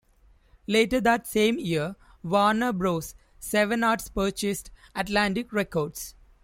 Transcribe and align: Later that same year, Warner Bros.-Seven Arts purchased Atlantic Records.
Later 0.65 0.99
that 0.99 1.27
same 1.27 1.59
year, 1.59 1.95
Warner 2.23 2.73
Bros.-Seven 2.73 3.83
Arts 3.85 4.09
purchased 4.09 4.71
Atlantic 4.95 5.53
Records. 5.53 6.15